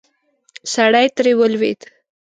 [0.73, 1.81] سړی ترې ولوېد.